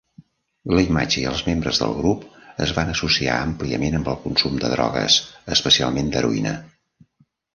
[0.77, 2.23] La imatge i els membres del grup
[2.65, 5.17] es van associar àmpliament amb el consum de drogues,
[5.59, 6.55] especialment d'heroïna.